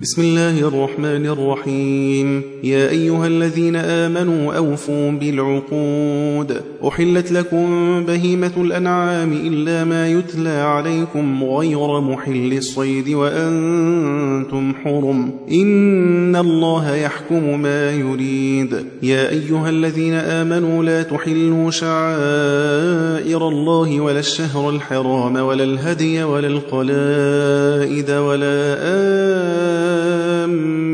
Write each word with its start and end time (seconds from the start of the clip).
بسم 0.00 0.22
الله 0.22 0.68
الرحمن 0.68 1.26
الرحيم. 1.26 2.42
يا 2.64 2.88
أيها 2.88 3.26
الذين 3.26 3.76
آمنوا 3.76 4.54
أوفوا 4.54 5.10
بالعقود. 5.10 6.60
أحلت 6.88 7.32
لكم 7.32 7.66
بهيمة 8.06 8.52
الأنعام 8.56 9.32
إلا 9.32 9.84
ما 9.84 10.08
يتلى 10.08 10.50
عليكم 10.50 11.44
غير 11.44 12.00
محل 12.00 12.52
الصيد 12.52 13.08
وأنتم 13.08 14.74
حرم. 14.84 15.32
إن 15.52 16.36
الله 16.36 16.94
يحكم 16.96 17.62
ما 17.62 17.92
يريد. 17.92 18.86
يا 19.02 19.28
أيها 19.30 19.70
الذين 19.70 20.14
آمنوا 20.14 20.84
لا 20.84 21.02
تحلوا 21.02 21.70
شعائر 21.70 23.48
الله 23.48 24.00
ولا 24.00 24.18
الشهر 24.18 24.70
الحرام 24.70 25.36
ولا 25.36 25.64
الهدي 25.64 26.22
ولا 26.24 26.46
القلائد 26.46 28.10
ولا 28.10 28.74
آمن 29.84 30.93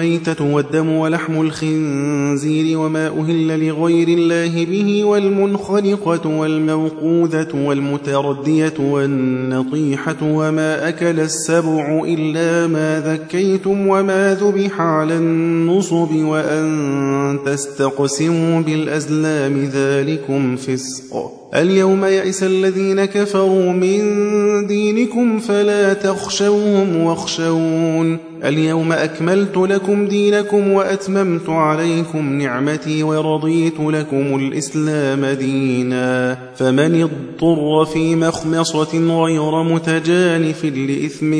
الميتة 0.00 0.44
والدم 0.54 0.88
ولحم 0.88 1.40
الخنزير 1.40 2.78
وما 2.78 3.08
أهل 3.08 3.66
لغير 3.66 4.08
الله 4.08 4.64
به 4.64 5.04
والمنخنقة 5.04 6.28
والموقوذة 6.38 7.48
والمتردية 7.54 8.74
والنطيحة 8.78 10.16
وما 10.22 10.88
أكل 10.88 11.20
السبع 11.20 12.02
إلا 12.04 12.66
ما 12.66 13.00
ذكيتم 13.06 13.88
وما 13.88 14.34
ذبح 14.34 14.80
على 14.80 15.16
النصب 15.16 16.14
وأن 16.14 17.38
تستقسموا 17.46 18.60
بالأزلام 18.60 19.64
ذلكم 19.64 20.56
فسق. 20.56 21.30
اليوم 21.54 22.04
يئس 22.04 22.42
الذين 22.42 23.04
كفروا 23.04 23.72
من 23.72 24.66
دينكم 24.66 25.38
فلا 25.38 25.92
تخشوهم 25.92 26.96
واخشون. 26.96 28.18
اليوم 28.44 28.92
أكملت 28.92 29.56
لكم 29.56 30.06
دينكم 30.06 30.72
وأتممت 30.72 31.48
عليكم 31.48 32.32
نعمتي 32.32 33.02
ورضيت 33.02 33.80
لكم 33.80 34.36
الإسلام 34.36 35.24
دينا. 35.24 36.38
فمن 36.56 37.02
اضطر 37.02 37.84
في 37.84 38.16
مخمصة 38.16 39.22
غير 39.24 39.62
متجانف 39.62 40.64
لإثم 40.64 41.30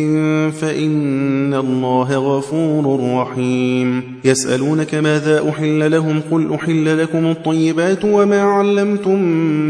فإن 0.51 1.55
الله 1.55 2.17
غفور 2.17 3.01
رحيم. 3.14 4.03
يسألونك 4.25 4.95
ماذا 4.95 5.48
أحل 5.48 5.91
لهم؟ 5.91 6.20
قل 6.31 6.55
أحل 6.55 6.98
لكم 6.98 7.27
الطيبات 7.27 8.05
وما 8.05 8.42
علمتم 8.42 9.23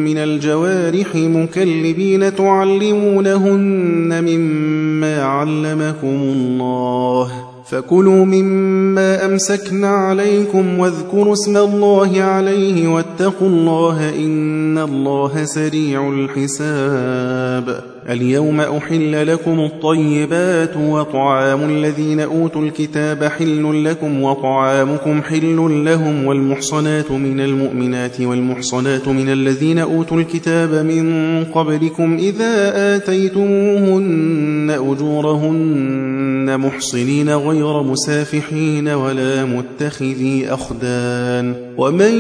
من 0.04 0.27
الجوارح 0.28 1.14
مكلبين 1.14 2.36
تعلمونهن 2.36 4.24
مما 4.24 5.22
علمكم 5.22 6.06
الله. 6.06 7.32
فكلوا 7.70 8.24
مما 8.24 9.26
أمسكنا 9.26 9.88
عليكم 9.88 10.78
واذكروا 10.78 11.32
اسم 11.32 11.56
الله 11.56 12.22
عليه 12.22 12.88
واتقوا 12.88 13.48
الله 13.48 14.14
إن 14.16 14.78
الله 14.78 15.44
سريع 15.44 16.08
الحساب. 16.08 17.97
اليوم 18.08 18.60
أحل 18.60 19.26
لكم 19.26 19.60
الطيبات 19.60 20.76
وطعام 20.76 21.70
الذين 21.70 22.20
أوتوا 22.20 22.62
الكتاب 22.62 23.24
حل 23.24 23.84
لكم 23.84 24.22
وطعامكم 24.22 25.22
حل 25.22 25.84
لهم 25.84 26.26
والمحصنات 26.26 27.10
من 27.10 27.40
المؤمنات 27.40 28.20
والمحصنات 28.20 29.08
من 29.08 29.28
الذين 29.28 29.78
أوتوا 29.78 30.20
الكتاب 30.20 30.86
من 30.86 31.44
قبلكم 31.44 32.16
إذا 32.16 32.72
آتيتموهن 32.96 34.70
أجورهن 34.70 36.60
محصنين 36.60 37.30
غير 37.30 37.82
مسافحين 37.82 38.88
ولا 38.88 39.44
متخذي 39.44 40.46
أخدان 40.48 41.54
ومن 41.78 42.14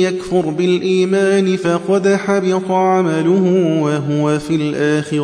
يكفر 0.00 0.40
بالإيمان 0.40 1.56
فقد 1.56 2.08
حبط 2.08 2.70
عمله 2.70 3.80
وهو 3.82 4.38
في 4.38 4.54
الآخرة 4.54 5.23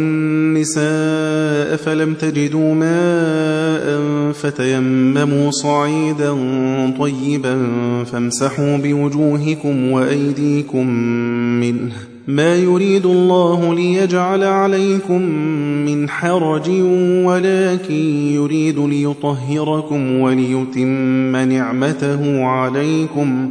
النساء 0.00 1.76
فلم 1.76 2.14
تجدوا 2.14 2.74
ماء 2.74 4.00
فتيمموا 4.32 5.50
صعيدا 5.50 6.32
طيبا 6.98 7.66
فامسحوا 8.04 8.76
بوجوهكم 8.76 9.90
وأيديكم 9.90 10.86
منه. 11.60 11.92
ما 12.28 12.56
يريد 12.56 13.06
الله 13.06 13.74
ليجعل 13.74 14.44
عليكم 14.44 15.22
من 15.86 16.08
حرج 16.08 16.70
ولكن 17.24 17.94
يريد 18.34 18.78
ليطهركم 18.78 20.20
وليتم 20.20 21.36
نعمته 21.36 22.44
عليكم. 22.44 23.50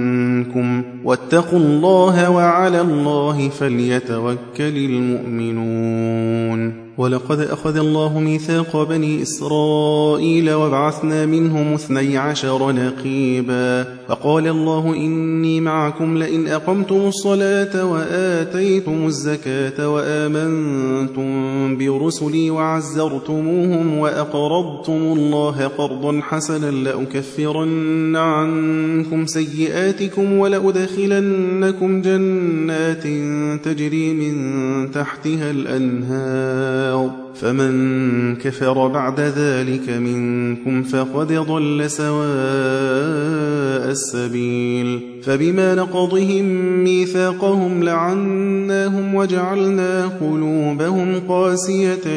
واتقوا 1.03 1.59
الله 1.59 2.29
وعلى 2.29 2.81
الله 2.81 3.49
فليتوكل 3.49 4.77
المؤمنون 4.77 6.73
ولقد 6.97 7.39
أخذ 7.39 7.77
الله 7.77 8.19
ميثاق 8.19 8.83
بني 8.89 9.21
إسرائيل 9.21 10.53
وبعثنا 10.53 11.25
منهم 11.25 11.73
اثني 11.73 12.17
عشر 12.17 12.71
نقيبا 12.71 13.83
فقال 14.07 14.47
الله 14.47 14.95
إني 14.95 15.61
معكم 15.61 16.17
لئن 16.17 16.47
أقمتم 16.47 16.95
الصلاة 16.95 17.91
وآتيتم 17.91 19.05
الزكاة 19.05 19.89
وآمنتم 19.89 21.31
برسلي 21.77 22.49
وعزرتموهم 22.49 23.97
وأقرضتم 23.97 24.93
الله 24.93 25.67
قرضا 25.67 26.21
حسنا 26.21 26.71
لأكفرن 26.71 28.15
عنكم 28.15 29.25
سيئاتكم 29.25 30.37
ولأدخلنكم 30.37 32.01
جنات 32.01 33.03
تجري 33.65 34.13
من 34.13 34.91
تحتها 34.91 35.51
الأنهار 35.51 36.80
النَّارِ 36.81 37.20
فمن 37.35 38.35
كفر 38.35 38.87
بعد 38.87 39.19
ذلك 39.19 39.89
منكم 39.89 40.83
فقد 40.83 41.33
ضل 41.33 41.89
سواء 41.89 43.91
السبيل. 43.91 44.99
فبما 45.23 45.75
نقضهم 45.75 46.45
ميثاقهم 46.83 47.83
لعناهم 47.83 49.15
وجعلنا 49.15 50.07
قلوبهم 50.07 51.19
قاسية 51.27 52.07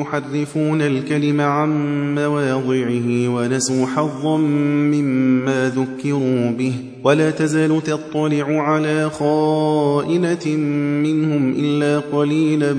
يحرفون 0.00 0.82
الكلم 0.82 1.40
عن 1.40 1.70
مواضعه 2.14 3.28
ونسوا 3.28 3.86
حظا 3.86 4.36
مما 4.36 5.72
ذكروا 5.76 6.50
به. 6.50 6.72
ولا 7.04 7.30
تزال 7.30 7.82
تطلع 7.82 8.62
على 8.62 9.10
خائنة 9.10 10.56
منهم 11.02 11.54
إلا 11.58 11.98
قليلا 11.98 12.72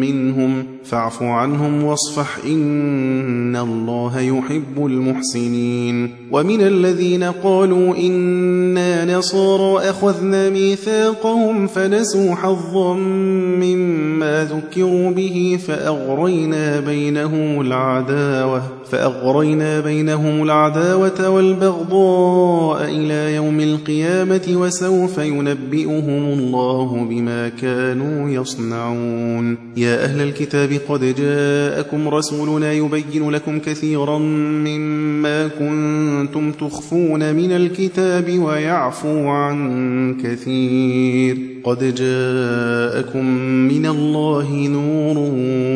منهم. 0.00 0.73
فاعف 0.84 1.22
عنهم 1.22 1.84
واصفح 1.84 2.38
إن 2.46 3.56
الله 3.56 4.20
يحب 4.20 4.86
المحسنين. 4.86 6.10
ومن 6.32 6.60
الذين 6.60 7.24
قالوا 7.24 7.96
إنا 7.96 9.18
نصارى 9.18 9.90
أخذنا 9.90 10.50
ميثاقهم 10.50 11.66
فنسوا 11.66 12.34
حظا 12.34 12.94
مما 12.94 14.44
ذكروا 14.44 15.10
به 15.10 15.58
فأغرينا 15.66 16.80
بينهم 16.80 17.60
العداوة. 17.60 18.62
فأغرينا 18.94 19.80
بينهم 19.80 20.42
العداوة 20.42 21.28
والبغضاء 21.28 22.84
إلى 22.84 23.34
يوم 23.34 23.60
القيامة 23.60 24.42
وسوف 24.48 25.18
ينبئهم 25.18 26.38
الله 26.38 27.06
بما 27.10 27.48
كانوا 27.48 28.30
يصنعون. 28.30 29.58
يا 29.76 30.04
أهل 30.04 30.20
الكتاب 30.20 30.72
قد 30.88 31.14
جاءكم 31.14 32.08
رسولنا 32.08 32.72
يبين 32.72 33.30
لكم 33.30 33.58
كثيرا 33.58 34.18
مما 34.18 35.48
كنتم 35.48 36.52
تخفون 36.52 37.34
من 37.34 37.52
الكتاب 37.52 38.38
ويعفو 38.38 39.28
عن 39.28 40.16
كثير. 40.22 41.53
قد 41.64 41.94
جاءكم 41.94 43.26
من 43.68 43.86
الله 43.86 44.68
نور 44.68 45.16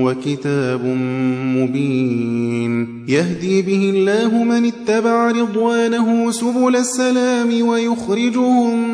وكتاب 0.05 0.85
مبين. 1.57 3.05
يهدي 3.09 3.63
به 3.63 3.91
الله 3.95 4.45
من 4.45 4.65
اتبع 4.65 5.31
رضوانه 5.31 6.31
سبل 6.31 6.77
السلام 6.77 7.69
ويخرجهم 7.69 8.89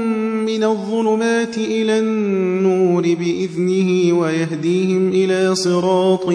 من 0.46 0.64
الظلمات 0.64 1.58
إلى 1.58 1.98
النور 1.98 3.02
بإذنه 3.02 4.18
ويهديهم 4.18 5.08
إلى 5.08 5.54
صراط 5.54 6.28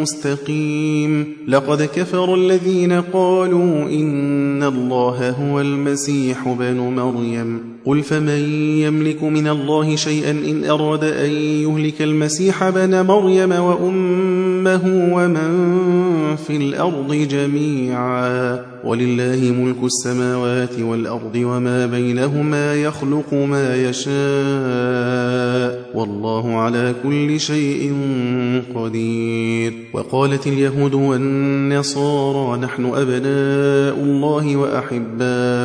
مستقيم. 0.00 1.26
لقد 1.48 1.82
كفر 1.82 2.34
الذين 2.34 2.92
قالوا 2.92 3.82
إن 3.90 4.62
الله 4.62 5.30
هو 5.30 5.60
المسيح 5.60 6.48
بن 6.58 6.76
مريم. 6.76 7.73
قل 7.86 8.02
فمن 8.02 8.52
يملك 8.80 9.22
من 9.22 9.48
الله 9.48 9.96
شيئا 9.96 10.30
إن 10.30 10.64
أراد 10.64 11.04
أن 11.04 11.30
يهلك 11.30 12.02
المسيح 12.02 12.68
بن 12.68 13.00
مريم 13.06 13.52
وأمه 13.52 15.10
ومن 15.14 16.36
في 16.36 16.56
الأرض 16.56 17.14
جميعا 17.14 18.60
ولله 18.84 19.52
ملك 19.52 19.76
السماوات 19.84 20.78
والأرض 20.80 21.36
وما 21.36 21.86
بينهما 21.86 22.74
يخلق 22.74 23.34
ما 23.34 23.76
يشاء 23.76 24.14
والله 25.94 26.56
على 26.56 26.94
كل 27.02 27.40
شيء 27.40 27.94
قدير 28.74 29.72
وقالت 29.92 30.46
اليهود 30.46 30.94
والنصارى 30.94 32.60
نحن 32.60 32.84
أبناء 32.84 33.94
الله 34.04 34.56
وأحباؤه 34.56 35.64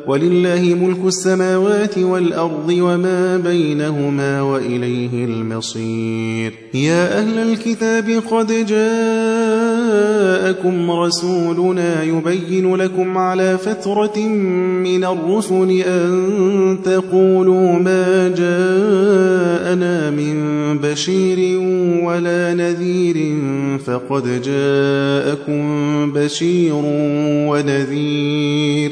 ولله 0.07 0.75
ملك 0.81 1.05
السماوات 1.05 1.97
والأرض 1.97 2.69
وما 2.69 3.37
بينهما 3.37 4.41
وإليه 4.41 5.25
المصير. 5.25 6.53
يا 6.73 7.19
أهل 7.19 7.37
الكتاب 7.37 8.23
قد 8.31 8.47
جاءكم 8.65 9.71
رسولنا 10.91 12.03
يبين 12.03 12.75
لكم 12.75 13.17
على 13.17 13.57
فترة 13.57 14.19
من 14.83 15.03
الرسل 15.03 15.81
أن 15.87 16.79
تقولوا 16.85 17.71
ما 17.71 18.27
جاءنا 18.27 20.09
من 20.09 20.61
بشير 20.77 21.59
ولا 22.03 22.53
نذير 22.53 23.37
فقد 23.85 24.41
جاءكم 24.41 26.11
بشير 26.13 26.81
ونذير. 27.49 28.91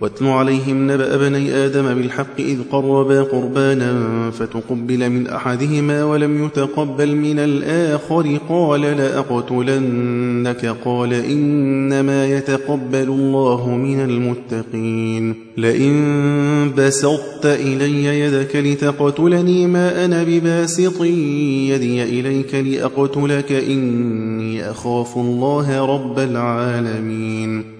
واتل 0.00 0.26
عليهم 0.26 0.90
نبأ 0.90 1.16
بني 1.16 1.54
آدم 1.54 1.94
بالحق 1.94 2.38
إذ 2.38 2.58
قربا 2.72 3.22
قربانا 3.22 4.30
فتقبل 4.30 5.10
من 5.10 5.26
أحدهما 5.26 6.04
ولم 6.04 6.44
يتقبل 6.44 7.16
من 7.16 7.38
الآخر 7.38 8.38
قال 8.48 8.80
لأقتلنك 8.80 10.76
قال 10.84 11.12
إنما 11.12 12.26
يتقبل 12.26 13.08
الله 13.08 13.76
من 13.76 14.00
المتقين 14.00 15.34
لئن 15.56 16.72
بسطت 16.78 17.46
إلي 17.46 18.20
يدك 18.20 18.56
لتقتلني 18.56 19.66
ما 19.66 20.04
أنا 20.04 20.22
بباسط 20.22 21.02
يدي 21.02 22.02
إليك 22.02 22.54
لأقتلك 22.54 23.52
إني 23.52 24.70
أخاف 24.70 25.16
الله 25.16 25.94
رب 25.94 26.18
العالمين 26.18 27.79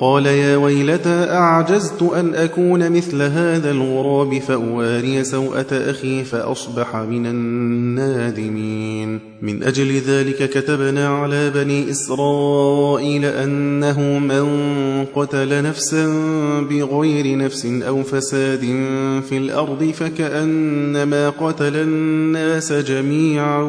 قال 0.00 0.26
يا 0.26 0.56
ويلتى 0.56 1.26
أعجزت 1.30 2.02
أن 2.02 2.34
أكون 2.34 2.92
مثل 2.92 3.22
هذا 3.22 3.70
الغراب 3.70 4.38
فأواري 4.38 5.24
سوءة 5.24 5.66
أخي 5.72 6.24
فأصبح 6.24 6.96
من 6.96 7.26
النادمين. 7.26 9.20
من 9.42 9.62
أجل 9.62 9.92
ذلك 9.92 10.50
كتبنا 10.50 11.08
على 11.08 11.50
بني 11.50 11.90
إسرائيل 11.90 13.24
أنه 13.24 14.00
من 14.18 14.46
قتل 15.14 15.62
نفسا 15.62 16.06
بغير 16.70 17.38
نفس 17.38 17.66
أو 17.66 18.02
فساد 18.02 18.60
في 19.28 19.36
الأرض 19.36 19.92
فكأنما 19.94 21.30
قتل 21.30 21.76
الناس 21.76 22.72
جميعا 22.72 23.62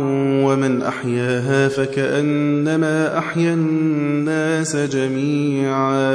ومن 0.46 0.82
أحياها 0.82 1.68
فكأنما 1.68 3.18
أحيا 3.18 3.54
الناس 3.54 4.76
جميعا. 4.76 6.15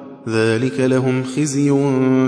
ذلك 0.29 0.79
لهم 0.79 1.23
خزي 1.23 1.69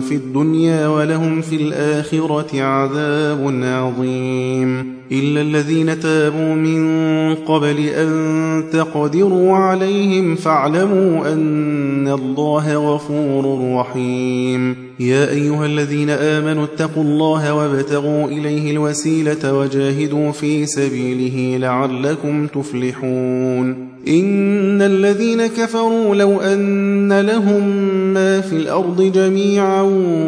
في 0.01 0.15
الدنيا 0.15 0.87
ولهم 0.87 1.41
في 1.41 1.55
الآخرة 1.55 2.61
عذاب 2.61 3.59
عظيم. 3.63 4.93
إلا 5.11 5.41
الذين 5.41 5.99
تابوا 5.99 6.55
من 6.55 7.35
قبل 7.35 7.79
أن 7.79 8.63
تقدروا 8.73 9.53
عليهم 9.57 10.35
فاعلموا 10.35 11.33
أن 11.33 12.07
الله 12.07 12.95
غفور 12.95 13.75
رحيم. 13.75 14.75
يا 14.99 15.29
أيها 15.29 15.65
الذين 15.65 16.09
آمنوا 16.09 16.63
اتقوا 16.63 17.03
الله 17.03 17.53
وابتغوا 17.53 18.27
إليه 18.27 18.71
الوسيلة 18.71 19.59
وجاهدوا 19.59 20.31
في 20.31 20.65
سبيله 20.65 21.57
لعلكم 21.57 22.47
تفلحون. 22.47 23.92
إن 24.07 24.81
الذين 24.81 25.47
كفروا 25.47 26.15
لو 26.15 26.41
أن 26.41 27.21
لهم 27.21 27.67
ما 28.13 28.41
في 28.41 28.53
الأرض 28.53 29.01
جميعا 29.01 29.81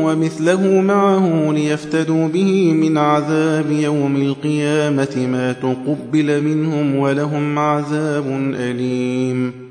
ومثله 0.03 0.81
معه 0.81 1.51
ليفتدوا 1.51 2.27
به 2.27 2.73
من 2.73 2.97
عذاب 2.97 3.71
يوم 3.71 4.15
القيامة 4.15 5.27
ما 5.31 5.51
تقبل 5.53 6.41
منهم 6.43 6.95
ولهم 6.95 7.59
عذاب 7.59 8.53
أليم. 8.55 9.64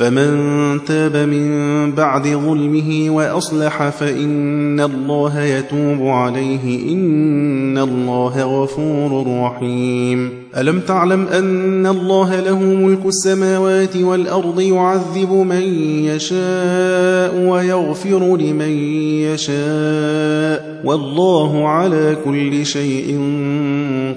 فمن 0.00 0.84
تاب 0.84 1.16
من 1.16 1.92
بعد 1.92 2.28
ظلمه 2.28 3.06
وأصلح 3.10 3.88
فإن 3.88 4.80
الله 4.80 5.40
يتوب 5.40 6.06
عليه 6.06 6.92
إن 6.92 7.78
الله 7.78 8.62
غفور 8.62 9.40
رحيم 9.42 10.39
ألم 10.56 10.80
تعلم 10.80 11.26
أن 11.26 11.86
الله 11.86 12.40
له 12.40 12.58
ملك 12.58 13.06
السماوات 13.06 13.96
والأرض 13.96 14.60
يعذب 14.60 15.32
من 15.32 15.62
يشاء 16.04 17.36
ويغفر 17.36 18.36
لمن 18.36 18.70
يشاء 19.30 20.82
والله 20.84 21.68
على 21.68 22.16
كل 22.24 22.66
شيء 22.66 23.18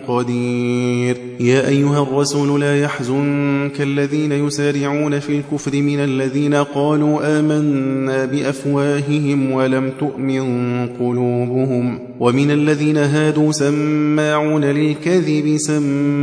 قدير. 0.07 1.17
يا 1.39 1.67
أيها 1.67 2.03
الرسول 2.03 2.61
لا 2.61 2.81
يحزنك 2.81 3.81
الذين 3.81 4.31
يسارعون 4.31 5.19
في 5.19 5.37
الكفر 5.37 5.75
من 5.75 5.99
الذين 5.99 6.53
قالوا 6.53 7.39
آمنا 7.39 8.25
بأفواههم 8.25 9.51
ولم 9.51 9.91
تؤمن 9.99 10.43
قلوبهم. 10.87 11.99
ومن 12.19 12.51
الذين 12.51 12.97
هادوا 12.97 13.51
سماعون 13.51 14.65
للكذب 14.65 15.57
سماعون 15.57 16.22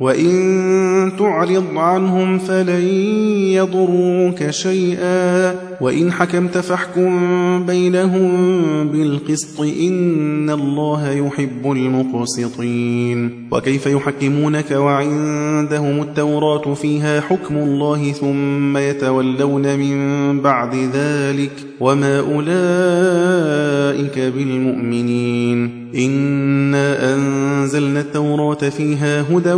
وإن 0.00 1.12
تعرض 1.18 1.64
عنهم 1.76 2.38
فلن 2.38 2.84
يضروك 3.52 4.50
شيئا 4.50 5.54
وإن 5.80 6.12
حكمت 6.12 6.58
فاحكم 6.58 7.66
بينهم 7.66 8.28
بالقسط 8.88 9.60
إن 9.60 10.50
الله 10.50 11.10
يحب 11.10 11.72
المقسطين 11.72 13.48
وكيف 13.52 13.86
يحكمونك 13.86 14.70
وعندهم 14.70 16.02
التوراة 16.02 16.74
فيها 16.74 17.20
حكم 17.20 17.56
الله 17.56 18.12
ثم 18.12 18.76
يتولون 18.76 19.78
من 19.78 20.40
بعد 20.40 20.74
ذلك 20.74 21.52
وما 21.80 22.20
أولئك 22.20 24.18
بالمؤمنين 24.18 25.84
إنا 25.94 27.14
أنزلنا 27.64 28.00
التوراة 28.00 28.54
فيها 28.54 29.24
هدى 29.30 29.52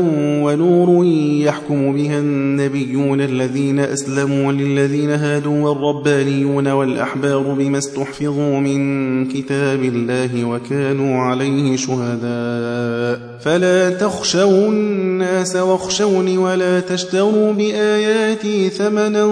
ونور 0.45 1.05
يحكم 1.47 1.97
بها 1.97 2.19
النبيون 2.19 3.21
الذين 3.21 3.79
أسلموا 3.79 4.53
للذين 4.53 5.11
هادوا 5.11 5.69
والربانيون 5.69 6.69
والأحبار 6.69 7.55
بما 7.59 7.79
استحفظوا 7.79 8.61
من 8.61 9.29
كتاب 9.29 9.85
الله 9.85 10.45
وكانوا 10.45 11.19
عليه 11.19 11.77
شهداء. 11.77 13.37
فلا 13.41 13.91
تخشوا 13.91 14.69
الناس 14.69 15.57
واخشوني 15.57 16.39
ولا 16.39 16.81
تشتروا 16.81 17.53
بآياتي 17.53 18.71
ثمنا 18.71 19.25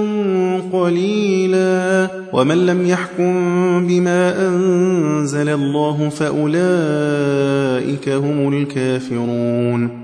قليلا. 0.73 2.09
ومن 2.33 2.67
لم 2.67 2.87
يحكم 2.87 3.35
بما 3.87 4.49
أنزل 4.49 5.49
الله 5.49 6.09
فأولئك 6.09 8.09
هم 8.09 8.49
الكافرون 8.65 10.04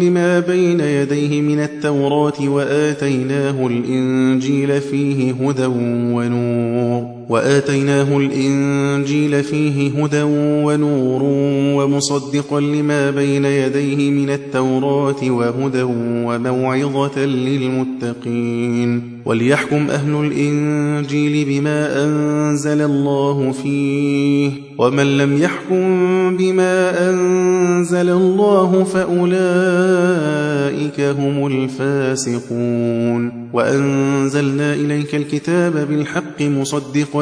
لما 0.00 0.40
بين 0.40 0.80
يديه 0.80 1.40
من 1.40 1.60
التوراة 1.60 2.40
وآتيناه 2.40 3.66
الإنجيل 3.66 4.80
فيه 4.80 5.32
هدى 5.32 5.66
ونور. 5.66 6.81
وآتيناه 7.32 8.16
الإنجيل 8.18 9.42
فيه 9.44 10.02
هدى 10.02 10.22
ونور 10.64 11.22
ومصدقا 11.76 12.60
لما 12.60 13.10
بين 13.10 13.44
يديه 13.44 14.10
من 14.10 14.30
التوراة 14.30 15.30
وهدى 15.30 15.82
وموعظة 16.26 17.24
للمتقين 17.24 19.12
وليحكم 19.24 19.90
أهل 19.90 20.14
الإنجيل 20.14 21.44
بما 21.48 22.04
أنزل 22.04 22.82
الله 22.82 23.52
فيه 23.62 24.50
ومن 24.78 25.18
لم 25.18 25.42
يحكم 25.42 26.36
بما 26.36 27.10
أنزل 27.10 28.08
الله 28.10 28.84
فأولئك 28.84 29.32
هم 31.00 31.46
الفاسقون 31.46 33.42
وأنزلنا 33.52 34.74
إليك 34.74 35.14
الكتاب 35.14 35.88
بالحق 35.90 36.42
مصدقا 36.42 37.21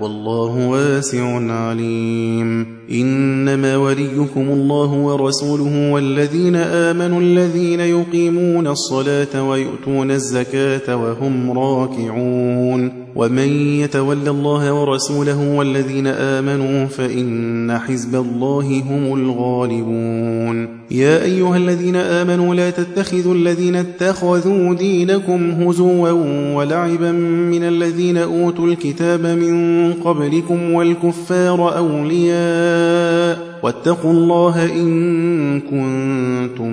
والله 0.00 0.68
واسع 0.68 1.52
عليم. 1.52 2.66
إنما 2.90 3.76
وليكم 3.76 4.48
الله 4.48 4.92
ورسوله 4.92 5.92
والذين 5.92 6.56
آمنوا 6.56 7.20
الذين 7.20 7.80
يقيمون 7.80 8.66
الصلاة 8.66 9.48
ويؤتون 9.48 10.10
الزكاة 10.10 10.96
وهم 10.96 11.58
راكعون. 11.58 13.05
ومن 13.16 13.48
يتول 13.80 14.28
الله 14.28 14.72
ورسوله 14.72 15.56
والذين 15.56 16.06
آمنوا 16.06 16.86
فإن 16.86 17.78
حزب 17.78 18.14
الله 18.14 18.82
هم 18.90 19.20
الغالبون. 19.20 20.68
يا 20.90 21.24
أيها 21.24 21.56
الذين 21.56 21.96
آمنوا 21.96 22.54
لا 22.54 22.70
تتخذوا 22.70 23.34
الذين 23.34 23.76
اتخذوا 23.76 24.74
دينكم 24.74 25.50
هزوا 25.50 26.10
ولعبا 26.54 27.12
من 27.52 27.62
الذين 27.62 28.16
أوتوا 28.16 28.66
الكتاب 28.66 29.26
من 29.26 29.92
قبلكم 29.92 30.72
والكفار 30.72 31.76
أولياء. 31.76 33.56
واتقوا 33.62 34.12
الله 34.12 34.64
إن 34.72 35.60
كنتم 35.60 36.72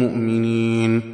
مؤمنين. 0.00 1.13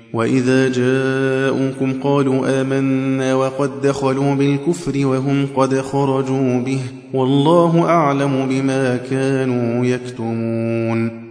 وإذا 0.13 0.69
جاءوكم 0.69 1.93
قالوا 2.03 2.61
آمنا 2.61 3.35
وقد 3.35 3.81
دخلوا 3.81 4.35
بالكفر 4.35 5.05
وهم 5.05 5.47
قد 5.55 5.81
خرجوا 5.81 6.59
به 6.59 6.79
والله 7.13 7.85
أعلم 7.85 8.47
بما 8.49 8.97
كانوا 8.97 9.85
يكتمون 9.85 11.30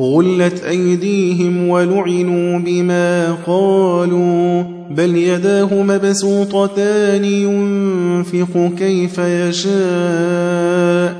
غلت 0.00 0.64
أيديهم 0.64 1.68
ولعنوا 1.68 2.58
بما 2.58 3.36
قالوا 3.46 4.62
بل 4.90 5.16
يداه 5.16 5.82
مبسوطتان 5.82 7.24
ينفق 7.24 8.72
كيف 8.78 9.18
يشاء. 9.18 11.19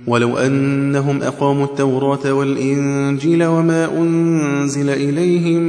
ولو 0.07 0.37
أنهم 0.37 1.21
أقاموا 1.21 1.65
التوراة 1.65 2.33
والإنجيل 2.33 3.43
وما 3.43 3.97
أنزل 3.97 4.89
إليهم 4.89 5.61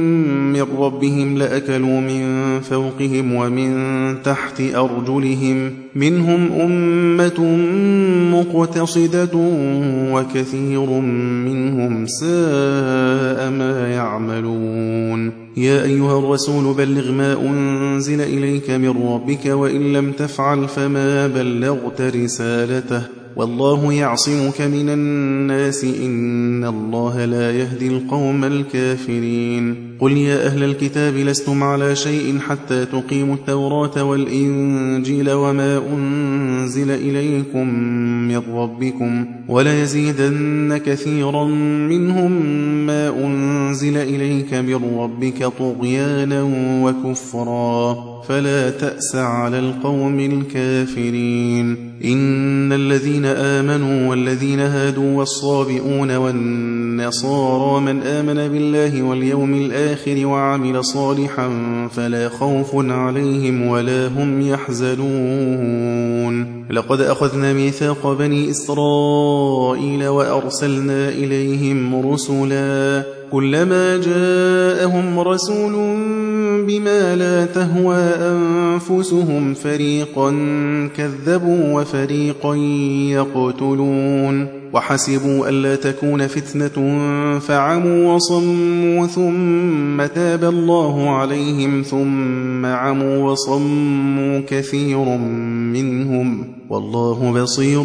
من 0.53 0.65
ربهم 0.77 1.37
لأكلوا 1.37 1.99
من 1.99 2.59
فوقهم 2.59 3.33
ومن 3.33 4.15
تحت 4.23 4.61
أرجلهم 4.61 5.71
منهم 5.95 6.51
أمة 6.51 7.41
مقتصدة 8.31 9.29
وكثير 10.13 10.89
منهم 11.45 12.07
ساء 12.07 13.49
ما 13.49 13.89
يعملون 13.93 15.31
يا 15.57 15.83
أيها 15.83 16.19
الرسول 16.19 16.73
بلغ 16.73 17.11
ما 17.11 17.33
أنزل 17.41 18.21
إليك 18.21 18.69
من 18.69 18.89
ربك 18.89 19.45
وإن 19.45 19.93
لم 19.93 20.11
تفعل 20.11 20.67
فما 20.67 21.27
بلغت 21.27 22.01
رسالته 22.01 23.22
والله 23.35 23.93
يعصمك 23.93 24.61
من 24.61 24.89
الناس 24.89 25.83
إن 25.83 26.65
الله 26.65 27.25
لا 27.25 27.51
يهدي 27.51 27.87
القوم 27.87 28.43
الكافرين. 28.43 29.92
قل 29.99 30.11
يا 30.17 30.45
أهل 30.45 30.63
الكتاب 30.63 31.13
لستم 31.13 31.63
على 31.63 31.95
شيء 31.95 32.39
حتى 32.39 32.85
تقيموا 32.85 33.35
التوراة 33.35 34.03
والإنجيل 34.03 35.31
وما 35.31 35.81
أنزل 35.93 36.91
إليكم 36.91 37.67
من 38.27 38.41
ربكم 38.53 39.25
وليزيدن 39.47 40.77
كثيرا 40.85 41.45
منهم 41.89 42.45
ما 42.85 43.09
أنزل 43.25 43.97
إليك 43.97 44.53
من 44.53 44.97
ربك 44.97 45.45
طغيانا 45.59 46.43
وكفرا 46.83 48.13
فلا 48.27 48.69
تأس 48.69 49.15
على 49.15 49.59
القوم 49.59 50.19
الكافرين 50.19 51.93
إن 52.05 52.73
الذين 52.73 53.25
آمنوا 53.25 54.09
والذين 54.09 54.59
هادوا 54.59 55.17
والصابئون 55.17 56.15
والنصارى 56.15 57.81
من 57.81 58.01
آمن 58.01 58.33
بالله 58.33 59.03
واليوم 59.03 59.53
الآخر 59.53 59.82
وعمل 60.25 60.85
صالحا 60.85 61.49
فلا 61.91 62.29
خوف 62.29 62.69
عليهم 62.75 63.67
ولا 63.67 64.07
هم 64.07 64.41
يحزنون. 64.41 66.33
لقد 66.69 67.01
أخذنا 67.01 67.53
ميثاق 67.53 68.13
بني 68.19 68.49
إسرائيل 68.49 70.07
وأرسلنا 70.07 71.09
إليهم 71.09 72.11
رسلا 72.13 73.03
كلما 73.33 73.97
جاءهم 73.97 75.19
رسول 75.19 75.73
بما 76.67 77.15
لا 77.15 77.45
تهوى 77.45 77.97
أنفسهم 77.97 79.53
فريقا 79.53 80.29
كذبوا 80.97 81.81
وفريقا 81.81 82.55
يقتلون 83.09 84.47
وحسبوا 84.73 85.49
ألا 85.49 85.75
تكون 85.75 86.27
فتنة 86.27 86.99
فعموا 87.39 88.15
وصموا 88.15 89.07
ثم 89.07 90.05
تاب 90.05 90.43
الله 90.43 91.09
عليهم 91.09 91.81
ثم 91.81 92.65
عموا 92.65 93.31
وصموا 93.31 94.39
كثير 94.47 95.17
منهم 95.73 96.43
والله 96.69 97.41
بصير 97.41 97.83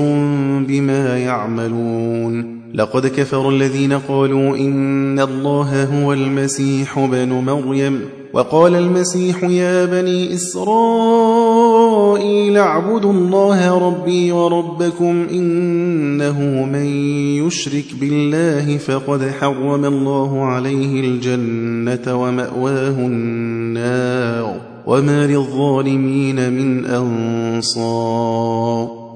بما 0.69 1.19
يعملون 1.19 2.58
لقد 2.75 3.07
كفر 3.07 3.49
الذين 3.49 3.93
قالوا 3.93 4.57
إن 4.57 5.21
الله 5.21 5.85
هو 5.85 6.13
المسيح 6.13 6.99
بن 6.99 7.29
مريم 7.29 8.01
وقال 8.33 8.75
المسيح 8.75 9.45
يا 9.45 9.85
بني 9.85 10.35
إسرائيل 10.35 11.77
اعبدوا 12.57 13.13
الله 13.13 13.89
ربي 13.89 14.33
وربكم 14.33 15.27
إنه 15.31 16.65
من 16.65 16.87
يشرك 17.47 17.85
بالله 18.01 18.79
فقد 18.79 19.31
حرم 19.41 19.85
الله 19.85 20.45
عليه 20.45 21.01
الجنة 21.01 22.23
ومأواه 22.23 22.99
النار 22.99 24.61
وما 24.87 25.27
للظالمين 25.27 26.53
من 26.53 26.85
أنصار 26.85 28.98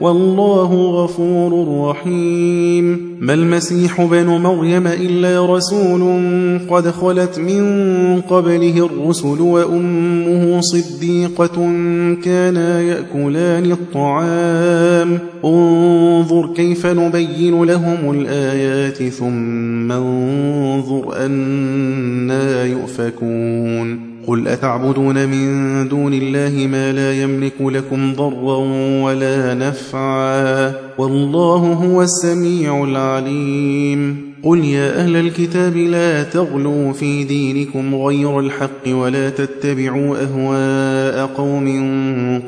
والله 0.00 0.74
غفور 0.74 1.80
رحيم. 1.90 3.16
ما 3.20 3.34
المسيح 3.34 4.04
بن 4.04 4.26
مريم 4.26 4.86
إلا 4.86 5.56
رسول 5.56 6.02
قد 6.70 6.90
خلت 6.90 7.38
من 7.38 8.20
قبله 8.20 8.86
الرسل 8.86 9.40
وأمه 9.40 10.60
صديقة 10.60 11.56
كانا 12.24 12.82
يأكلان 12.82 13.72
الطعام. 13.72 15.18
انظر 15.44 16.54
كيف 16.56 16.86
نبين 16.86 17.64
لهم 17.64 18.10
الآيات 18.10 19.02
ثم 19.02 19.92
انظر 19.92 21.26
أنا 21.26 22.64
يؤفكون. 22.64 24.17
قل 24.28 24.48
أتعبدون 24.48 25.28
من 25.28 25.88
دون 25.88 26.14
الله 26.14 26.66
ما 26.66 26.92
لا 26.92 27.12
يملك 27.22 27.54
لكم 27.60 28.14
ضرا 28.14 28.56
ولا 29.02 29.54
نفعا 29.54 30.87
والله 30.98 31.56
هو 31.56 32.02
السميع 32.02 32.84
العليم. 32.84 34.28
قل 34.42 34.64
يا 34.64 35.00
أهل 35.00 35.16
الكتاب 35.16 35.76
لا 35.76 36.22
تغلوا 36.22 36.92
في 36.92 37.24
دينكم 37.24 37.94
غير 37.94 38.40
الحق 38.40 38.88
ولا 38.88 39.30
تتبعوا 39.30 40.16
أهواء 40.22 41.26
قوم 41.26 41.68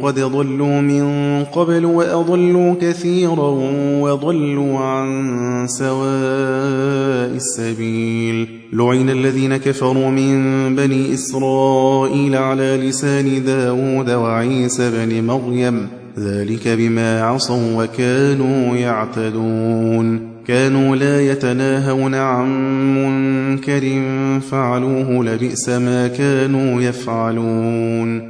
قد 0.03 0.15
ضلوا 0.15 0.81
من 0.81 1.05
قبل 1.45 1.85
وأضلوا 1.85 2.75
كثيرا 2.81 3.59
وضلوا 4.01 4.79
عن 4.79 5.67
سواء 5.69 7.37
السبيل. 7.37 8.49
لعن 8.73 9.11
الذين 9.11 9.57
كفروا 9.57 10.11
من 10.11 10.77
بني 10.77 11.15
إسرائيل 11.15 12.37
على 12.37 12.77
لسان 12.77 13.45
داود 13.45 14.11
وعيسى 14.11 14.91
بن 14.91 15.25
مريم. 15.25 16.00
ذلك 16.21 16.69
بما 16.69 17.23
عصوا 17.23 17.85
وكانوا 17.85 18.77
يعتدون. 18.77 20.31
كانوا 20.47 20.97
لا 20.97 21.21
يتناهون 21.21 22.15
عن 22.15 22.49
منكر 22.95 24.03
فعلوه 24.51 25.25
لبئس 25.25 25.69
ما 25.69 26.09
كانوا 26.09 26.83
يفعلون. 26.83 28.30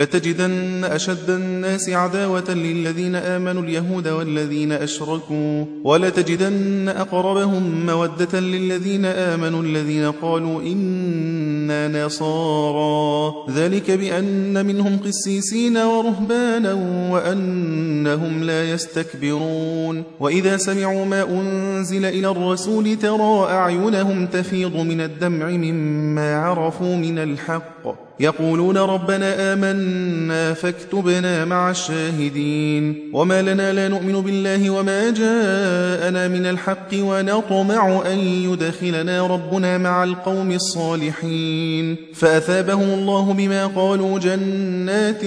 لتجدن 0.00 0.84
أشد 0.84 1.30
الناس 1.30 1.88
عداوة 1.88 2.50
للذين 2.50 3.14
آمنوا 3.14 3.62
اليهود 3.62 4.08
والذين 4.08 4.72
أشركوا؟ 4.72 5.64
ولتجدن 5.84 6.88
أقربهم 6.88 7.86
مودة 7.86 8.40
للذين 8.40 9.04
آمنوا 9.04 9.62
الذين 9.62 10.10
قالوا 10.10 10.62
إنا 10.62 12.04
نصارى؟ 12.04 13.34
ذلك 13.50 13.90
بأن 13.90 14.66
منهم 14.66 14.98
قسيسين 14.98 15.76
ورهبانا 15.76 16.72
وأنهم 17.12 18.42
لا 18.42 18.70
يستكبرون. 18.70 20.04
وإذا 20.20 20.56
سمعوا 20.56 21.04
ما 21.04 21.22
أنزل 21.22 22.04
إلى 22.04 22.28
الرسول 22.28 22.96
ترى 22.96 23.46
أعينهم 23.50 24.26
تفيض 24.26 24.76
من 24.76 25.00
الدمع 25.00 25.46
مما 25.50 26.36
عرفوا 26.36 26.96
من 26.96 27.18
الحق. 27.18 28.07
يقولون 28.20 28.78
ربنا 28.78 29.52
آمنا 29.52 30.54
فاكتبنا 30.54 31.44
مع 31.44 31.70
الشاهدين 31.70 33.10
وما 33.12 33.42
لنا 33.42 33.72
لا 33.72 33.88
نؤمن 33.88 34.20
بالله 34.20 34.70
وما 34.70 35.10
جاءنا 35.10 36.28
من 36.28 36.46
الحق 36.46 36.88
ونطمع 36.94 38.02
أن 38.12 38.18
يدخلنا 38.18 39.26
ربنا 39.26 39.78
مع 39.78 40.04
القوم 40.04 40.50
الصالحين 40.50 41.96
فأثابهم 42.14 42.90
الله 42.90 43.32
بما 43.32 43.66
قالوا 43.66 44.18
جنات 44.18 45.20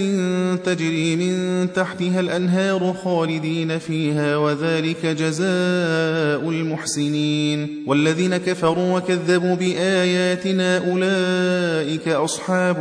تجري 0.65 1.15
من 1.15 1.67
تحتها 1.73 2.19
الأنهار 2.19 2.95
خالدين 3.03 3.79
فيها 3.79 4.37
وذلك 4.37 5.05
جزاء 5.05 6.49
المحسنين 6.49 7.83
والذين 7.87 8.37
كفروا 8.37 8.97
وكذبوا 8.97 9.55
بآياتنا 9.55 10.77
أولئك 10.77 12.07
أصحاب 12.07 12.80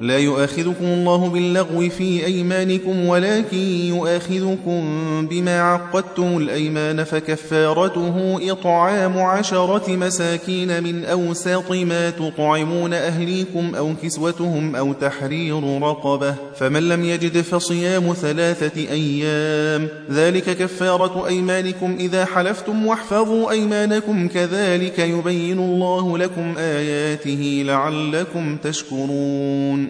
لا 0.00 0.18
يؤاخذكم 0.18 0.84
الله 0.84 1.28
باللغو 1.28 1.88
في 1.88 2.26
أيمانكم 2.26 3.06
ولكن 3.06 3.58
يؤاخذكم 3.58 4.82
بما 5.30 5.60
عقدتم 5.60 6.36
الأيمان 6.36 7.04
فكفارته 7.04 8.38
إطعام 8.52 9.18
عشرة 9.18 9.96
مساكين 9.96 10.82
من 10.82 11.04
أوساط 11.04 11.72
ما 11.72 12.10
تطعمون 12.10 12.92
أهليكم 12.94 13.74
أو 13.74 13.94
كسوتهم 14.02 14.76
أو 14.76 14.92
تحرير 14.92 15.80
رقبة. 15.82 16.34
فمن 16.56 16.88
لم 16.88 17.04
يجد 17.04 17.40
فصيام 17.40 18.14
ثلاثة 18.14 18.80
أيام 18.90 19.88
ذلك 20.10 20.56
كفارة 20.56 21.26
أيمانكم. 21.26 21.96
إذا 22.00 22.24
حلفتم 22.24 22.86
واحفظوا 22.86 23.50
أيمانكم 23.50 24.28
كذلك 24.28 24.98
يبين 24.98 25.58
الله 25.58 26.18
لكم 26.18 26.54
آياته 26.58 27.62
لعلكم 27.66 28.56
تشكرون. 28.56 29.89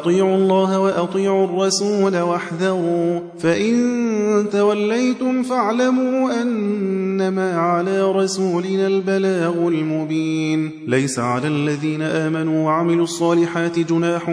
وأطيعوا 0.01 0.35
الله 0.35 0.79
وأطيعوا 0.79 1.45
الرسول 1.45 2.17
واحذروا 2.17 3.19
فإن 3.39 4.45
توليتم 4.51 5.43
فاعلموا 5.43 6.41
أنما 6.41 7.57
على 7.57 8.11
رسولنا 8.11 8.87
البلاغ 8.87 9.67
المبين. 9.67 10.71
ليس 10.87 11.19
على 11.19 11.47
الذين 11.47 12.01
آمنوا 12.01 12.65
وعملوا 12.65 13.03
الصالحات 13.03 13.79
جناح 13.79 14.25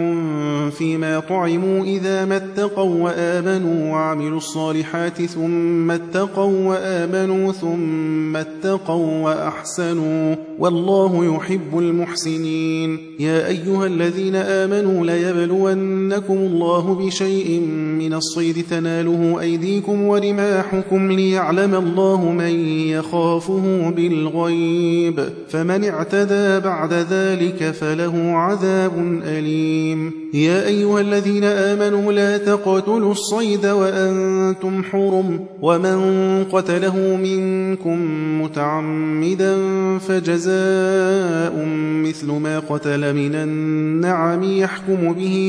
فيما 0.77 1.19
طعموا 1.19 1.83
إذا 1.83 2.25
ما 2.25 2.35
اتقوا 2.37 3.03
وآمنوا 3.03 3.91
وعملوا 3.91 4.37
الصالحات 4.37 5.21
ثم 5.21 5.91
اتقوا 5.91 6.69
وآمنوا 6.69 7.51
ثم 7.51 8.37
اتقوا 8.37 9.23
وأحسنوا. 9.23 10.35
والله 10.59 11.35
يحب 11.35 11.79
المحسنين. 11.79 12.99
يا 13.19 13.47
أيها 13.47 13.85
الذين 13.85 14.35
آمنوا 14.35 15.05
ليبلونكم 15.67 16.33
الله 16.33 16.95
بشيء 16.95 17.59
من 17.99 18.13
الصيد 18.13 18.65
تناله 18.69 19.41
أيديكم 19.41 20.03
ورماحكم 20.03 21.11
ليعلم 21.11 21.75
الله 21.75 22.31
من 22.31 22.67
يخافه 22.87 23.89
بالغيب 23.89 25.29
فمن 25.49 25.83
اعتدى 25.83 26.59
بعد 26.59 26.93
ذلك 26.93 27.71
فله 27.71 28.31
عذاب 28.31 29.21
أليم 29.23 30.29
يا 30.33 30.67
أيها 30.67 31.01
الذين 31.01 31.43
آمنوا 31.43 32.13
لا 32.13 32.37
تقتلوا 32.37 33.11
الصيد 33.11 33.65
وأنتم 33.65 34.83
حرم 34.83 35.39
ومن 35.61 35.99
قتله 36.51 36.97
منكم 37.17 37.99
متعمدا 38.41 39.57
فجزاء 39.97 41.65
مثل 42.05 42.31
ما 42.31 42.59
قتل 42.59 43.13
من 43.13 43.35
النعم 43.35 44.43
يحكم 44.43 45.13
به 45.13 45.48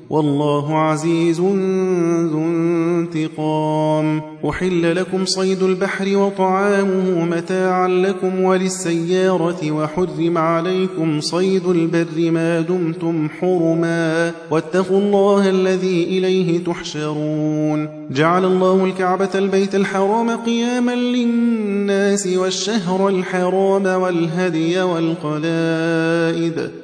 والله 0.11 0.77
عزيز 0.77 1.39
ذو 1.39 2.43
انتقام. 2.43 4.21
أحل 4.49 4.95
لكم 4.95 5.25
صيد 5.25 5.63
البحر 5.63 6.17
وطعامه 6.17 7.25
متاعا 7.25 7.87
لكم 7.87 8.43
وللسيارة 8.43 9.71
وحرم 9.71 10.37
عليكم 10.37 11.21
صيد 11.21 11.67
البر 11.67 12.31
ما 12.31 12.61
دمتم 12.61 13.29
حرما. 13.39 14.31
واتقوا 14.51 14.99
الله 14.99 15.49
الذي 15.49 16.03
إليه 16.03 16.63
تحشرون. 16.63 17.89
جعل 18.11 18.45
الله 18.45 18.85
الكعبة 18.85 19.29
البيت 19.35 19.75
الحرام 19.75 20.29
قياما 20.29 20.95
للناس 20.95 22.27
والشهر 22.27 23.09
الحرام 23.09 23.85
والهدي 23.85 24.81
والقلائد. 24.81 26.71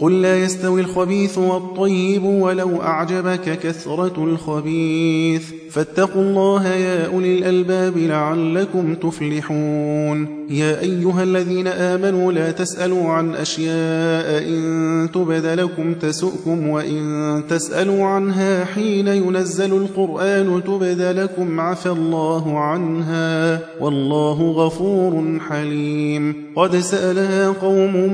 قل 0.00 0.22
لا 0.22 0.42
يستوي 0.42 0.80
الخبيث 0.80 1.38
والطيب 1.38 2.24
ولو 2.24 2.82
أعجبك 2.82 3.58
كثرة 3.58 4.24
الخبيث. 4.24 5.50
فاتقوا 5.70 6.22
الله 6.22 6.68
يا 6.68 7.06
أولي 7.06 7.38
الألباب 7.38 7.98
لعلكم 7.98 8.94
تفلحون. 8.94 10.40
يا 10.50 10.80
أيها 10.80 11.22
الذين 11.22 11.66
آمنوا 11.66 12.32
لا 12.32 12.50
تسألوا 12.50 13.08
عن 13.08 13.34
أشياء 13.34 14.48
إن 14.48 15.08
تبد 15.14 15.46
لكم 15.46 15.94
تسؤكم 15.94 16.68
وإن 16.68 17.42
تسألوا 17.48 18.04
عنها 18.04 18.64
حين 18.64 19.08
ينزل 19.08 19.72
القرآن 19.72 20.62
تبد 20.66 21.00
لكم 21.00 21.60
عفى 21.60 21.90
الله 21.90 22.58
عنها 22.58 23.60
والله 23.80 24.50
غفور 24.50 25.38
حليم. 25.48 26.34
قد 26.56 26.76
سألها 26.76 27.48
قوم 27.48 28.12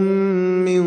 من 0.64 0.86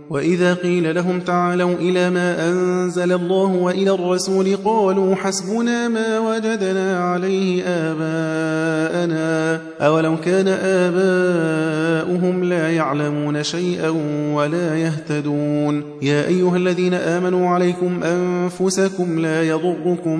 وإذا 0.11 0.53
قيل 0.53 0.95
لهم 0.95 1.19
تعالوا 1.19 1.73
إلى 1.73 2.09
ما 2.09 2.49
أنزل 2.49 3.11
الله 3.11 3.45
وإلى 3.45 3.91
الرسول 3.91 4.55
قالوا 4.65 5.15
حسبنا 5.15 5.87
ما 5.87 6.19
وجدنا 6.19 6.99
عليه 6.99 7.63
آباءنا. 7.63 9.61
أولو 9.81 10.17
كان 10.17 10.47
آباؤهم 10.47 12.43
لا 12.43 12.69
يعلمون 12.71 13.43
شيئا 13.43 13.89
ولا 14.33 14.77
يهتدون. 14.77 15.83
يا 16.01 16.27
أيها 16.27 16.57
الذين 16.57 16.93
آمنوا 16.93 17.47
عليكم 17.47 18.03
أنفسكم 18.03 19.19
لا 19.19 19.43
يضركم 19.43 20.19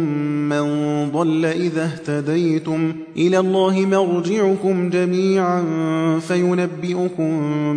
من 0.50 0.66
ضل 1.12 1.46
إذا 1.46 1.84
اهتديتم. 1.84 2.94
إلى 3.18 3.40
الله 3.40 3.86
مرجعكم 3.86 4.90
جميعا 4.90 5.64
فينبئكم 6.20 7.32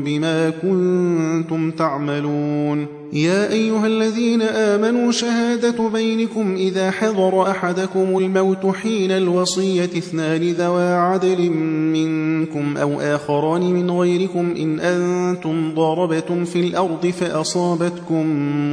بما 0.04 0.50
كنتم 0.50 1.70
تعملون. 1.70 2.03
تعملون 2.06 2.88
يا 3.14 3.52
أيها 3.52 3.86
الذين 3.86 4.42
آمنوا 4.42 5.12
شهادة 5.12 5.88
بينكم 5.88 6.54
إذا 6.56 6.90
حضر 6.90 7.50
أحدكم 7.50 8.18
الموت 8.18 8.66
حين 8.66 9.10
الوصية 9.10 9.84
اثنان 9.84 10.52
ذوى 10.52 10.92
عدل 10.92 11.50
منكم 11.92 12.76
أو 12.76 13.00
آخران 13.00 13.60
من 13.60 13.90
غيركم 13.90 14.54
إن 14.58 14.80
أنتم 14.80 15.74
ضربتم 15.74 16.44
في 16.44 16.60
الأرض 16.60 17.06
فأصابتكم 17.06 18.24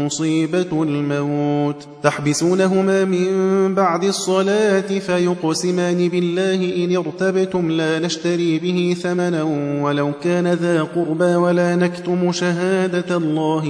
مصيبة 0.06 0.84
الموت 0.84 1.88
تحبسونهما 2.04 3.06
من 3.06 3.76
بعد 3.76 4.04
الصلاة 4.04 5.00
فيقسمان 5.00 6.10
بالله 6.10 6.86
إن 6.86 6.96
ارتبتم 6.96 7.72
لا 7.72 8.00
نشتري 8.00 8.60
به 8.60 8.96
ثمنا 9.02 9.44
ولو 9.84 10.12
كان 10.24 10.48
ذا 10.48 10.84
قربى 10.84 11.36
ولا 11.36 11.76
نكتم 11.76 12.32
شهادة 12.32 13.18
الله 13.18 13.66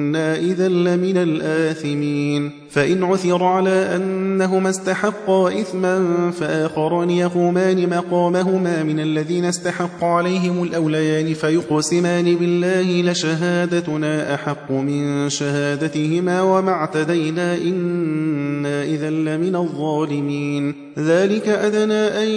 إنا 0.00 0.36
إذا 0.36 0.68
لمن 0.68 1.16
الآثمين 1.16 2.50
فإن 2.70 3.04
عثر 3.04 3.44
على 3.44 3.96
أنهما 3.96 4.70
استحقا 4.70 5.60
إثما 5.60 6.30
فآخران 6.30 7.10
يقومان 7.10 7.90
مقامهما 7.90 8.82
من 8.82 9.00
الذين 9.00 9.44
استحق 9.44 10.04
عليهم 10.04 10.62
الأوليان 10.62 11.34
فيقسمان 11.34 12.34
بالله 12.36 13.10
لشهادتنا 13.10 14.34
أحق 14.34 14.70
من 14.70 15.28
شهادتهما 15.28 16.42
وما 16.42 16.70
اعتدينا 16.70 17.54
إنا 17.54 18.82
إذا 18.82 19.10
لمن 19.10 19.56
الظالمين. 19.56 20.74
ذلك 20.98 21.48
أدنى 21.48 22.22
أن 22.22 22.28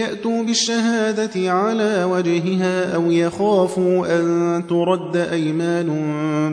يأتوا 0.00 0.42
بالشهادة 0.42 1.52
على 1.52 2.04
وجهها 2.04 2.94
أو 2.94 3.10
يخافوا 3.10 4.18
أن 4.18 4.62
ترد 4.68 5.16
أيمان 5.16 5.88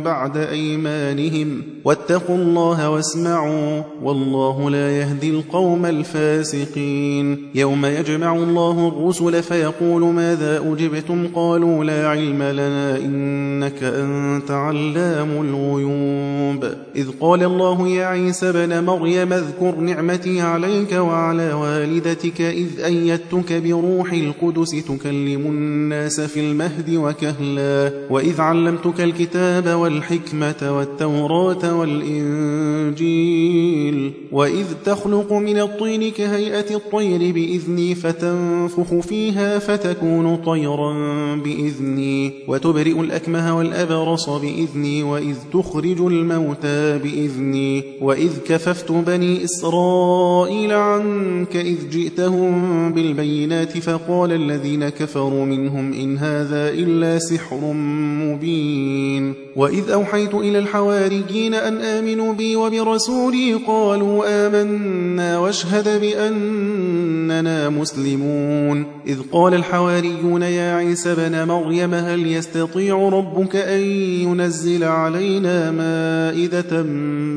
بعد 0.04 0.38
أيمانهم. 0.38 1.63
واتقوا 1.86 2.38
الله 2.38 2.89
واسمعوا 2.89 3.29
والله 4.04 4.70
لا 4.70 4.98
يهدي 4.98 5.30
القوم 5.30 5.86
الفاسقين. 5.86 7.50
يوم 7.56 7.86
يجمع 7.86 8.36
الله 8.36 8.88
الرسل 8.88 9.44
فيقول 9.44 10.02
ماذا 10.02 10.63
أجبتم؟ 10.72 11.28
قالوا 11.36 11.84
لا 11.84 12.08
علم 12.08 12.44
لنا 12.44 12.98
إنك 12.98 13.84
أنت 13.84 14.52
علام 14.52 15.30
الغيوب. 15.32 16.65
إذ 16.96 17.08
قال 17.20 17.44
الله 17.44 17.88
يا 17.88 18.06
عيسى 18.06 18.52
بن 18.52 18.84
مريم 18.84 19.34
اذكر 19.34 19.76
نعمتي 19.76 20.42
عليك 20.42 20.92
وعلى 20.92 21.30
وعلى 21.30 21.54
والدتك 21.54 22.42
إذ 22.42 22.80
أيدتك 22.86 23.54
بروح 23.54 24.13
القدس 24.13 24.72
تكلم 24.72 25.42
الناس 25.46 26.22
في 26.22 26.39
المهد 26.39 26.89
وكهلا. 26.96 27.92
وإذ 28.10 28.42
علمتك 28.42 29.02
الكتاب 29.02 29.68
والحكمة 29.68 30.78
والتوراة 30.78 31.78
والإنجيل 31.80 33.19
وإذ 34.32 34.66
تخلق 34.86 35.34
من 35.34 35.60
الطين 35.60 36.12
كهيئة 36.12 36.76
الطير 36.76 37.34
بإذني 37.34 37.96
فتنفخ 37.96 39.00
فيها 39.00 39.60
فتكون 39.60 40.36
طيرا 40.36 40.94
بإذني. 41.36 42.32
وتبرئ 42.48 43.00
الأكمه 43.00 43.58
والأبرص 43.58 44.30
بإذني. 44.30 45.04
وإذ 45.04 45.36
تخرج 45.54 46.02
الموتى 46.02 46.98
بإذني. 46.98 47.84
وإذ 48.02 48.32
كففت 48.48 48.92
بني 48.92 49.44
إسرائيل 49.44 50.72
عنك 50.72 51.56
إذ 51.56 51.90
جئتهم 51.90 52.92
بالبينات 52.94 53.78
فقال 53.78 54.32
الذين 54.32 54.90
كفروا 54.90 55.46
منهم 55.46 55.94
إن 55.94 56.17
هذا 56.17 56.70
إلا 56.70 57.20
سحر 57.20 57.74
مبين. 58.24 59.34
وإذ 59.56 59.90
أوحيت 59.90 60.34
إلى 60.34 60.60
الحواريين 60.60 61.54
أن 61.54 61.78
آمنوا 61.78 62.34
بي 62.34 62.56
وبرسولي 62.56 63.09
قالوا 63.68 64.24
آمنا 64.28 65.40
واشهد 65.40 66.02
بأننا 66.02 67.70
مسلمون. 67.70 68.86
إذ 69.08 69.18
قال 69.32 69.54
الحواريون 69.54 70.42
يا 70.42 70.76
عيسى 70.76 71.16
بن 71.16 71.48
مريم 71.48 71.94
هل 71.94 72.28
يستطيع 72.28 73.10
ربك 73.10 73.56
أن 73.56 73.80
ينزل 73.80 74.84
علينا 74.84 75.72
مائدة 75.72 76.84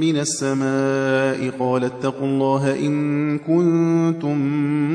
من 0.01 0.17
السماء؟ 0.17 1.51
قال 1.59 1.85
اتقوا 1.85 2.27
الله 2.27 2.75
إن 2.75 3.39
كنتم 3.39 4.39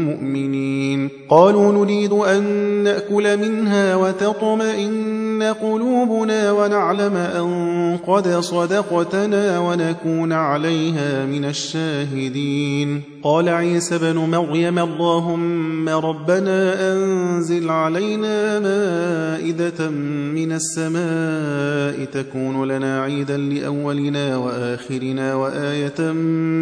مؤمنين. 0.06 1.10
قالوا 1.30 1.86
نريد 1.86 2.12
أن 2.14 2.44
نأكل 2.84 3.38
منها 3.38 3.96
وتطمئن 3.96 5.44
قلوبنا 5.62 6.52
ونعلم 6.52 7.16
أن 7.16 7.98
قد 8.08 8.28
صدقتنا 8.28 9.60
ونكون 9.60 10.34
عليها 10.68 11.26
من 11.26 11.46
الشاهدين 11.46 13.04
قال 13.24 13.50
عيسى 13.50 13.98
بن 13.98 14.16
مريم 14.18 14.80
اللهم 14.80 15.90
ربنا 15.90 16.94
أنزل 16.94 17.70
علينا 17.70 18.60
مائدة 18.60 19.90
من 20.36 20.52
السماء 20.52 22.06
تكون 22.06 22.68
لنا 22.68 23.02
عيدا 23.02 23.38
لأولنا 23.38 24.38
وآخرنا 24.38 25.36
وآية 25.36 26.12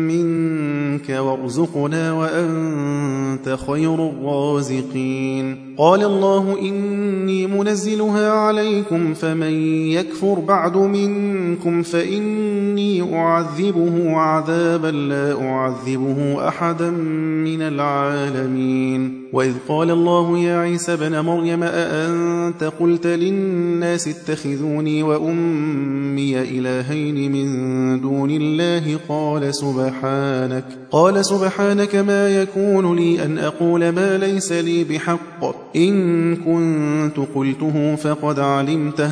منك 0.09 1.09
وارزقنا 1.09 2.13
وأنت 2.13 3.57
خير 3.67 4.09
الرازقين. 4.09 5.75
قال 5.77 6.03
الله 6.03 6.59
إني 6.61 7.47
منزلها 7.47 8.31
عليكم 8.31 9.13
فمن 9.13 9.53
يكفر 9.91 10.39
بعد 10.39 10.77
منكم 10.77 11.83
فإني 11.83 13.15
أعذبه 13.15 14.17
عذابا 14.17 14.87
لا 14.87 15.41
أعذبه 15.41 16.47
أحدا 16.47 16.54
من 16.63 17.61
العالمين. 17.61 19.21
وإذ 19.33 19.53
قال 19.67 19.91
الله 19.91 20.37
يا 20.37 20.57
عيسى 20.57 20.95
بن 20.95 21.19
مريم 21.19 21.63
أأنت 21.63 22.71
قلت 22.79 23.07
للناس 23.07 24.07
اتخذوني 24.07 25.03
وأمي 25.03 26.41
إلهين 26.41 27.31
من 27.31 28.01
دون 28.01 28.31
الله؟ 28.31 28.99
قال 29.09 29.55
سبحانك. 29.55 30.65
قال 30.91 31.25
سبحانك 31.25 31.95
ما 31.95 32.41
يكون 32.41 32.95
لي 32.95 33.25
أن 33.25 33.37
أقول 33.37 33.89
ما 33.89 34.17
ليس 34.17 34.51
لي 34.51 34.83
بحق. 34.83 35.75
إن 35.75 36.35
كنت 36.35 37.27
قلته 37.35 37.95
فقد 37.95 38.39
علمته. 38.39 39.11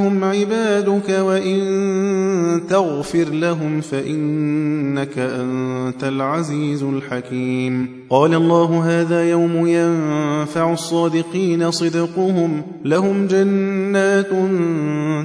فإنهم 0.00 0.24
عبادك 0.24 1.08
وإن 1.08 2.60
تغفر 2.68 3.24
لهم 3.24 3.80
فإنك 3.80 5.18
أنت 5.18 6.04
العزيز 6.04 6.82
الحكيم. 6.82 8.00
قال 8.10 8.34
الله 8.34 9.00
هذا 9.00 9.30
يوم 9.30 9.66
ينفع 9.66 10.72
الصادقين 10.72 11.70
صدقهم. 11.70 12.62
لهم 12.84 13.26
جنات 13.26 14.30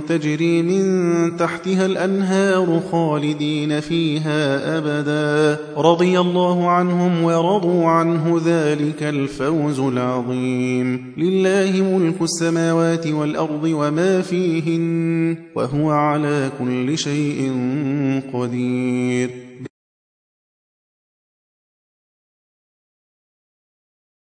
تجري 0.09 0.61
من 0.61 1.37
تحتها 1.37 1.85
الأنهار 1.85 2.81
خالدين 2.91 3.79
فيها 3.79 4.77
أبدا. 4.77 5.59
رضي 5.77 6.19
الله 6.19 6.69
عنهم 6.69 7.23
ورضوا 7.23 7.85
عنه 7.87 8.41
ذلك 8.45 9.03
الفوز 9.03 9.79
العظيم. 9.79 11.13
لله 11.17 11.97
ملك 11.97 12.21
السماوات 12.21 13.07
والأرض 13.07 13.63
وما 13.63 14.21
فيهن 14.65 15.35
وهو 15.55 15.89
على 15.89 16.51
كل 16.59 16.97
شيء 16.97 17.51
قدير. 18.33 19.44